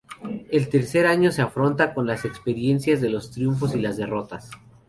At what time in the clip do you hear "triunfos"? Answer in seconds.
3.29-3.75